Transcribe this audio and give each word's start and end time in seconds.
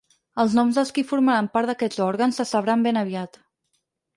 Els 0.43 0.53
noms 0.59 0.79
dels 0.79 0.91
qui 0.95 1.03
formaran 1.11 1.49
part 1.57 1.71
d’aquests 1.71 2.01
òrgans 2.09 2.41
se 2.41 2.49
sabran 2.53 2.87
ben 2.89 3.01
aviat. 3.03 3.43